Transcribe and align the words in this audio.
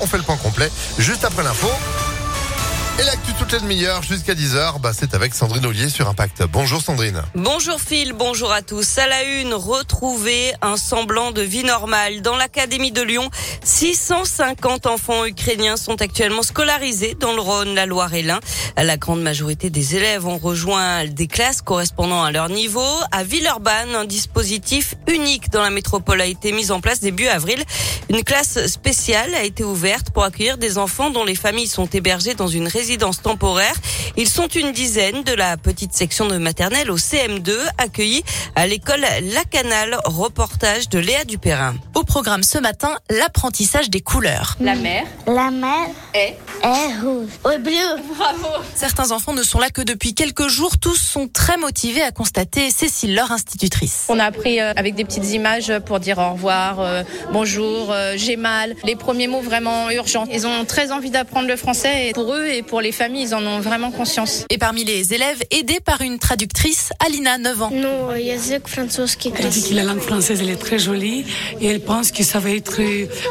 On 0.00 0.06
fait 0.06 0.18
le 0.18 0.22
la 3.58 3.64
demi-heure 3.64 4.02
jusqu'à 4.02 4.34
10h, 4.34 4.80
bah, 4.80 4.92
c'est 4.96 5.14
avec 5.14 5.34
Sandrine 5.34 5.64
Ollier 5.66 5.88
sur 5.88 6.08
Impact. 6.08 6.44
Bonjour 6.52 6.80
Sandrine. 6.80 7.22
Bonjour 7.34 7.80
Phil, 7.80 8.12
bonjour 8.12 8.52
à 8.52 8.62
tous. 8.62 8.98
À 8.98 9.06
la 9.06 9.22
une, 9.24 9.54
retrouver 9.54 10.52
un 10.60 10.76
semblant 10.76 11.32
de 11.32 11.42
vie 11.42 11.64
normale. 11.64 12.20
Dans 12.20 12.36
l'Académie 12.36 12.92
de 12.92 13.02
Lyon, 13.02 13.30
650 13.64 14.86
enfants 14.86 15.24
ukrainiens 15.24 15.76
sont 15.76 16.00
actuellement 16.02 16.42
scolarisés 16.42 17.16
dans 17.18 17.32
le 17.32 17.40
Rhône, 17.40 17.74
la 17.74 17.86
Loire 17.86 18.12
et 18.14 18.22
l'Ain. 18.22 18.40
La 18.76 18.96
grande 18.96 19.22
majorité 19.22 19.70
des 19.70 19.96
élèves 19.96 20.26
ont 20.26 20.38
rejoint 20.38 21.06
des 21.06 21.26
classes 21.26 21.62
correspondant 21.62 22.22
à 22.22 22.30
leur 22.30 22.48
niveau. 22.48 22.86
À 23.10 23.24
Villeurbanne, 23.24 23.94
un 23.94 24.04
dispositif 24.04 24.94
unique 25.08 25.50
dans 25.50 25.62
la 25.62 25.70
métropole 25.70 26.20
a 26.20 26.26
été 26.26 26.52
mis 26.52 26.70
en 26.70 26.80
place 26.80 27.00
début 27.00 27.26
avril. 27.26 27.62
Une 28.10 28.24
classe 28.24 28.66
spéciale 28.66 29.34
a 29.34 29.42
été 29.42 29.64
ouverte 29.64 30.10
pour 30.10 30.24
accueillir 30.24 30.58
des 30.58 30.78
enfants 30.78 31.10
dont 31.10 31.24
les 31.24 31.34
familles 31.34 31.66
sont 31.66 31.86
hébergées 31.86 32.34
dans 32.34 32.48
une 32.48 32.68
résidence 32.68 32.88
résidence 32.88 33.20
temporaire. 33.48 33.74
Ils 34.16 34.28
sont 34.28 34.48
une 34.48 34.72
dizaine 34.72 35.22
de 35.22 35.32
la 35.32 35.56
petite 35.56 35.92
section 35.92 36.26
de 36.26 36.38
maternelle 36.38 36.90
au 36.90 36.96
CM2 36.96 37.52
accueillis 37.78 38.24
à 38.56 38.66
l'école 38.66 39.00
La 39.22 39.44
Canale. 39.44 39.96
Reportage 40.04 40.88
de 40.88 40.98
Léa 40.98 41.24
Dupérin. 41.24 41.74
Au 41.94 42.04
programme 42.04 42.42
ce 42.42 42.58
matin, 42.58 42.90
l'apprentissage 43.10 43.90
des 43.90 44.00
couleurs. 44.00 44.56
La 44.60 44.74
mer. 44.74 45.04
La 45.26 45.50
mer 45.50 45.88
est, 46.14 46.36
est 46.62 47.00
rouge. 47.00 47.28
Au 47.44 47.58
bleu. 47.58 48.02
Bravo. 48.16 48.48
Certains 48.74 49.12
enfants 49.12 49.32
ne 49.32 49.42
sont 49.42 49.58
là 49.58 49.70
que 49.70 49.82
depuis 49.82 50.14
quelques 50.14 50.48
jours. 50.48 50.78
Tous 50.78 50.96
sont 50.96 51.28
très 51.28 51.56
motivés 51.56 52.02
à 52.02 52.10
constater 52.10 52.70
Cécile, 52.70 53.14
leur 53.14 53.30
institutrice. 53.30 54.06
On 54.08 54.18
a 54.18 54.24
appris 54.24 54.60
euh, 54.60 54.72
avec 54.76 54.94
des 54.94 55.04
petites 55.04 55.30
images 55.30 55.72
pour 55.86 56.00
dire 56.00 56.18
au 56.18 56.32
revoir, 56.32 56.80
euh, 56.80 57.02
bonjour, 57.32 57.92
euh, 57.92 58.14
j'ai 58.16 58.36
mal. 58.36 58.74
Les 58.84 58.96
premiers 58.96 59.28
mots 59.28 59.40
vraiment 59.40 59.90
urgents. 59.90 60.26
Ils 60.30 60.46
ont 60.46 60.64
très 60.64 60.90
envie 60.92 61.10
d'apprendre 61.10 61.48
le 61.48 61.56
français 61.56 62.08
et 62.08 62.12
pour 62.12 62.34
eux 62.34 62.46
et 62.46 62.62
pour 62.62 62.78
pour 62.78 62.82
les 62.84 62.92
familles, 62.92 63.24
ils 63.24 63.34
en 63.34 63.37
et 64.50 64.58
parmi 64.58 64.84
les 64.84 65.14
élèves, 65.14 65.42
aidés 65.50 65.80
par 65.80 66.00
une 66.00 66.18
traductrice, 66.18 66.90
Alina, 67.04 67.38
9 67.38 67.62
ans. 67.62 67.70
Elle 69.44 69.48
dit 69.50 69.68
que 69.70 69.74
la 69.74 69.84
langue 69.84 70.00
française, 70.00 70.40
elle 70.40 70.50
est 70.50 70.56
très 70.56 70.78
jolie 70.78 71.24
et 71.60 71.66
elle 71.66 71.80
pense 71.80 72.12
que 72.12 72.22
ça 72.22 72.38
va 72.38 72.50
être 72.50 72.80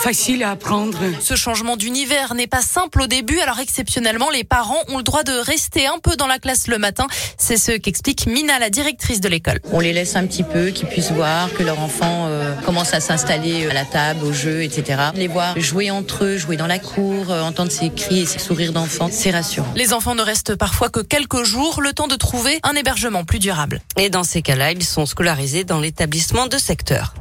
facile 0.00 0.42
à 0.42 0.50
apprendre. 0.50 0.98
Ce 1.20 1.34
changement 1.36 1.76
d'univers 1.76 2.34
n'est 2.34 2.46
pas 2.46 2.62
simple 2.62 3.02
au 3.02 3.06
début, 3.06 3.38
alors 3.40 3.60
exceptionnellement, 3.60 4.30
les 4.30 4.44
parents 4.44 4.82
ont 4.88 4.98
le 4.98 5.02
droit 5.02 5.22
de 5.22 5.32
rester 5.32 5.86
un 5.86 5.98
peu 5.98 6.16
dans 6.16 6.26
la 6.26 6.38
classe 6.38 6.68
le 6.68 6.78
matin. 6.78 7.06
C'est 7.38 7.56
ce 7.56 7.72
qu'explique 7.72 8.26
Mina, 8.26 8.58
la 8.58 8.70
directrice 8.70 9.20
de 9.20 9.28
l'école. 9.28 9.60
On 9.72 9.80
les 9.80 9.92
laisse 9.92 10.16
un 10.16 10.26
petit 10.26 10.42
peu, 10.42 10.68
qu'ils 10.68 10.88
puissent 10.88 11.12
voir 11.12 11.52
que 11.52 11.62
leur 11.62 11.80
enfant 11.80 12.26
euh, 12.26 12.54
commence 12.64 12.94
à 12.94 13.00
s'installer 13.00 13.64
euh, 13.64 13.70
à 13.70 13.74
la 13.74 13.84
table, 13.84 14.24
au 14.24 14.32
jeu, 14.32 14.62
etc. 14.62 15.00
Les 15.14 15.28
voir 15.28 15.58
jouer 15.58 15.90
entre 15.90 16.24
eux, 16.24 16.36
jouer 16.36 16.56
dans 16.56 16.66
la 16.66 16.78
cour, 16.78 17.30
euh, 17.30 17.42
entendre 17.42 17.70
ses 17.70 17.90
cris 17.90 18.20
et 18.20 18.26
ses 18.26 18.38
sourires 18.38 18.72
d'enfants, 18.72 19.08
c'est 19.10 19.30
rassurant 19.30 19.68
enfants 19.94 20.14
ne 20.14 20.22
restent 20.22 20.56
parfois 20.56 20.90
que 20.90 21.00
quelques 21.00 21.44
jours, 21.44 21.80
le 21.80 21.92
temps 21.92 22.08
de 22.08 22.16
trouver 22.16 22.58
un 22.64 22.74
hébergement 22.74 23.24
plus 23.24 23.38
durable. 23.38 23.80
Et 23.96 24.10
dans 24.10 24.24
ces 24.24 24.42
cas-là, 24.42 24.72
ils 24.72 24.84
sont 24.84 25.06
scolarisés 25.06 25.64
dans 25.64 25.80
l'établissement 25.80 26.46
de 26.46 26.58
secteur. 26.58 27.14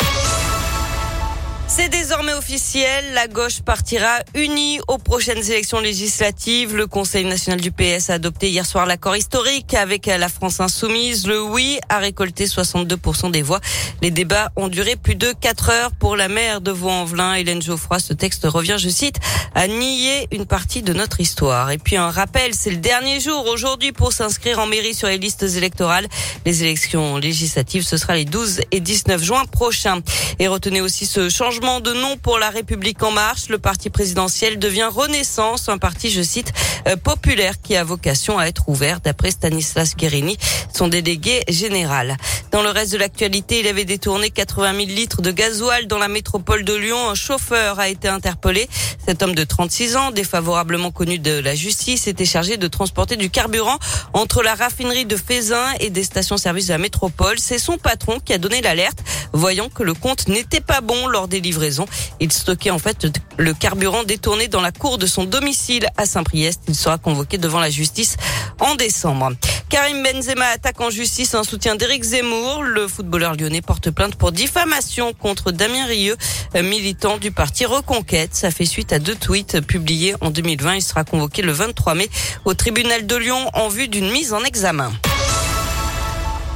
C'est 1.75 1.89
désormais 1.89 2.33
officiel, 2.33 3.16
la 3.16 3.27
gauche 3.27 3.61
partira 3.61 4.19
unie 4.35 4.79
aux 4.88 4.99
prochaines 4.99 5.43
élections 5.49 5.79
législatives. 5.79 6.75
Le 6.75 6.85
Conseil 6.85 7.25
national 7.25 7.59
du 7.59 7.71
PS 7.71 8.11
a 8.11 8.13
adopté 8.13 8.47
hier 8.47 8.63
soir 8.63 8.85
l'accord 8.85 9.17
historique 9.17 9.73
avec 9.73 10.05
la 10.05 10.29
France 10.29 10.59
insoumise. 10.59 11.25
Le 11.25 11.41
oui 11.41 11.79
a 11.89 11.97
récolté 11.97 12.45
62% 12.45 13.31
des 13.31 13.41
voix. 13.41 13.59
Les 14.03 14.11
débats 14.11 14.51
ont 14.55 14.67
duré 14.67 14.95
plus 14.95 15.16
de 15.16 15.33
4 15.41 15.69
heures 15.71 15.91
pour 15.99 16.16
la 16.16 16.27
maire 16.27 16.61
de 16.61 16.69
Vaux-en-Velin, 16.69 17.33
Hélène 17.33 17.63
Geoffroy. 17.63 17.97
Ce 17.97 18.13
texte 18.13 18.45
revient, 18.45 18.75
je 18.77 18.89
cite, 18.89 19.17
à 19.55 19.67
nier 19.67 20.27
une 20.31 20.45
partie 20.45 20.83
de 20.83 20.94
notre 20.94 21.21
histoire. 21.21 21.71
Et 21.71 21.79
puis 21.79 21.95
un 21.95 22.11
rappel, 22.11 22.53
c'est 22.53 22.69
le 22.69 22.77
dernier 22.77 23.19
jour 23.19 23.47
aujourd'hui 23.47 23.94
pour 23.94 24.13
s'inscrire 24.13 24.59
en 24.59 24.67
mairie 24.67 24.94
sur 24.94 25.07
les 25.07 25.17
listes 25.17 25.41
électorales. 25.41 26.07
Les 26.45 26.61
élections 26.61 27.17
législatives, 27.17 27.81
ce 27.81 27.97
sera 27.97 28.13
les 28.13 28.25
12 28.25 28.62
et 28.69 28.79
19 28.79 29.23
juin 29.23 29.45
prochains. 29.45 30.01
Et 30.38 30.47
retenez 30.47 30.79
aussi 30.79 31.07
ce 31.07 31.29
changement 31.29 31.62
de 31.63 31.94
nom 31.94 32.18
pour 32.18 32.40
la 32.40 32.50
République 32.50 33.01
en 33.03 33.12
marche. 33.12 33.47
Le 33.47 33.57
parti 33.57 33.90
présidentiel 33.90 34.59
devient 34.59 34.90
Renaissance, 34.91 35.69
un 35.69 35.78
parti, 35.78 36.12
je 36.12 36.22
cite, 36.22 36.51
euh, 36.90 36.97
populaire 36.97 37.62
qui 37.62 37.78
a 37.78 37.85
vocation 37.85 38.38
à 38.38 38.47
être 38.47 38.68
ouvert, 38.68 39.00
d'après 39.00 39.31
Stanislas 39.31 39.96
Guérini, 39.96 40.38
son 40.74 40.90
délégué 40.90 41.41
général. 41.47 42.18
Dans 42.51 42.63
le 42.63 42.69
reste 42.69 42.91
de 42.91 42.97
l'actualité, 42.97 43.62
il 43.62 43.68
avait 43.68 43.85
détourné 43.85 44.29
80 44.29 44.74
000 44.75 44.88
litres 44.88 45.22
de 45.22 45.31
gasoil 45.31 45.88
dans 45.88 45.97
la 45.97 46.09
métropole 46.09 46.66
de 46.66 46.74
Lyon. 46.74 47.09
Un 47.09 47.16
chauffeur 47.16 47.80
a 47.80 47.88
été 47.88 48.09
interpellé. 48.09 48.68
Cet 49.07 49.24
homme 49.24 49.34
de 49.34 49.44
36 49.45 49.95
ans, 49.95 50.12
défavorablement 50.12 50.91
connu 50.91 51.18
de 51.18 51.40
la 51.40 51.56
justice, 51.56 52.07
était 52.07 52.25
chargé 52.25 52.57
de 52.57 52.68
transporter 52.68 53.16
du 53.16 53.30
carburant 53.30 53.80
entre 54.12 54.44
la 54.44 54.53
raffinerie 54.53 55.06
de 55.06 55.16
Fézin 55.16 55.66
et 55.80 55.90
des 55.90 56.03
stations-service 56.03 56.68
de 56.68 56.74
la 56.74 56.78
métropole. 56.78 57.40
C'est 57.40 57.57
son 57.57 57.78
patron 57.78 58.19
qui 58.19 58.34
a 58.34 58.38
donné 58.38 58.62
l'alerte, 58.62 59.00
voyant 59.33 59.69
que 59.69 59.83
le 59.83 59.94
compte 59.94 60.27
n'était 60.27 60.61
pas 60.61 60.81
bon 60.81 61.07
lors 61.07 61.27
des 61.27 61.41
livraisons. 61.41 61.85
Il 62.19 62.31
stockait 62.31 62.69
en 62.69 62.79
fait 62.79 63.07
le 63.38 63.53
carburant 63.53 64.03
détourné 64.03 64.47
dans 64.47 64.61
la 64.61 64.71
cour 64.71 64.97
de 64.97 65.05
son 65.05 65.25
domicile 65.25 65.88
à 65.97 66.05
Saint-Priest. 66.05 66.61
Il 66.67 66.75
sera 66.75 66.97
convoqué 66.97 67.38
devant 67.38 67.59
la 67.59 67.69
justice 67.69 68.17
en 68.59 68.75
décembre. 68.75 69.31
Karim 69.69 70.03
Benzema 70.03 70.45
attaque 70.45 70.79
en 70.81 70.91
justice 70.91 71.33
un 71.33 71.44
soutien 71.44 71.75
d'Éric 71.75 72.03
Zemmour. 72.03 72.63
Le 72.63 72.88
footballeur 72.88 73.35
lyonnais 73.35 73.61
porte 73.61 73.89
plainte 73.89 74.16
pour 74.16 74.31
diffamation 74.31 75.13
contre 75.13 75.51
Damien 75.51 75.85
Rieu, 75.88 76.15
militant 76.55 77.17
du 77.17 77.31
parti 77.31 77.65
Reconquête. 77.65 78.35
Ça 78.35 78.51
fait 78.51 78.65
suite 78.65 78.94
à 78.94 79.00
deux 79.00 79.15
tweets 79.15 79.61
publiés 79.61 80.13
en 80.21 80.29
2020. 80.29 80.75
Il 80.75 80.81
sera 80.83 81.03
convoqué 81.03 81.41
le 81.41 81.51
23 81.51 81.95
mai 81.95 82.09
au 82.45 82.53
tribunal 82.53 83.07
de 83.07 83.15
Lyon 83.15 83.50
en 83.53 83.67
vue 83.67 83.88
d'une 83.88 84.11
mise 84.11 84.33
en 84.33 84.44
examen. 84.44 84.91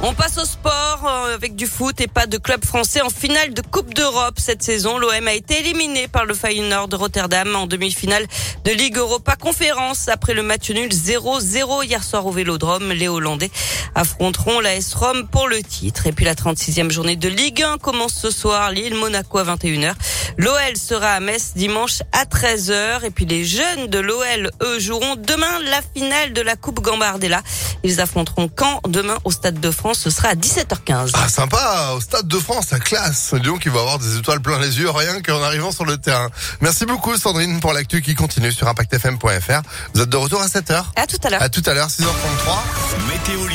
On 0.00 0.14
passe 0.14 0.38
au 0.38 0.44
sport 0.44 1.00
euh, 1.04 1.34
avec 1.34 1.56
du 1.56 1.66
foot 1.66 2.00
et 2.00 2.06
pas 2.06 2.26
de 2.26 2.38
club 2.38 2.64
français 2.64 3.00
en 3.00 3.10
finale 3.10 3.52
de 3.52 3.62
Coupe 3.62 3.94
d'Europe 3.94 4.38
cette 4.38 4.62
saison. 4.62 4.96
L'OM 4.96 5.26
a 5.26 5.32
été 5.32 5.58
éliminé 5.58 6.06
par 6.06 6.24
le 6.24 6.34
Feyenoord 6.34 6.86
de 6.86 6.94
Rotterdam 6.94 7.56
en 7.56 7.66
demi-finale 7.66 8.24
de 8.64 8.70
Ligue 8.70 8.96
Europa 8.96 9.34
Conférence 9.34 10.06
après 10.06 10.34
le 10.34 10.44
match 10.44 10.70
nul 10.70 10.88
0-0 10.88 11.84
hier 11.84 12.04
soir 12.04 12.26
au 12.26 12.30
Vélodrome. 12.30 12.92
Les 12.92 13.08
Hollandais 13.08 13.50
affronteront 13.96 14.60
la 14.60 14.76
S 14.76 14.94
Rome 14.94 15.26
pour 15.26 15.48
le 15.48 15.60
titre. 15.64 16.06
Et 16.06 16.12
puis 16.12 16.24
la 16.24 16.36
36e 16.36 16.92
journée 16.92 17.16
de 17.16 17.28
Ligue 17.28 17.64
1 17.64 17.78
commence 17.78 18.14
ce 18.14 18.30
soir. 18.30 18.70
Lille 18.70 18.94
Monaco 18.94 19.38
à 19.38 19.44
21h. 19.44 19.94
L'OL 20.36 20.76
sera 20.76 21.14
à 21.14 21.20
Metz 21.20 21.54
dimanche 21.56 22.02
à 22.12 22.24
13h. 22.24 23.04
Et 23.04 23.10
puis 23.10 23.26
les 23.26 23.44
jeunes 23.44 23.88
de 23.88 23.98
l'OL, 23.98 24.52
eux, 24.62 24.78
joueront 24.78 25.16
demain 25.16 25.58
la 25.64 25.80
finale 25.82 26.32
de 26.32 26.40
la 26.40 26.54
Coupe 26.54 26.80
Gambardella. 26.80 27.42
Ils 27.82 28.00
affronteront 28.00 28.48
Caen 28.56 28.80
demain 28.86 29.18
au 29.24 29.32
Stade 29.32 29.58
de 29.58 29.70
France 29.72 29.87
ce 29.94 30.10
sera 30.10 30.28
à 30.28 30.34
17h15. 30.34 31.10
Ah, 31.14 31.28
sympa, 31.28 31.92
au 31.96 32.00
Stade 32.00 32.26
de 32.26 32.38
France, 32.38 32.72
à 32.72 32.78
classe. 32.78 33.34
Donc, 33.34 33.64
il 33.64 33.70
va 33.70 33.80
avoir 33.80 33.98
des 33.98 34.16
étoiles 34.16 34.40
plein 34.40 34.58
les 34.58 34.78
yeux, 34.78 34.90
rien 34.90 35.20
qu'en 35.22 35.42
arrivant 35.42 35.72
sur 35.72 35.84
le 35.84 35.96
terrain. 35.98 36.28
Merci 36.60 36.86
beaucoup, 36.86 37.16
Sandrine, 37.16 37.60
pour 37.60 37.72
l'actu 37.72 38.02
qui 38.02 38.14
continue 38.14 38.52
sur 38.52 38.68
ImpactFM.fr. 38.68 39.62
Vous 39.94 40.02
êtes 40.02 40.08
de 40.08 40.16
retour 40.16 40.40
à 40.40 40.46
7h. 40.46 40.84
À 40.96 41.06
tout 41.06 41.18
à 41.22 41.30
l'heure. 41.30 41.42
À 41.42 41.48
tout 41.48 41.62
à 41.66 41.74
l'heure, 41.74 41.88
6h33. 41.88 43.08
Météo 43.08 43.46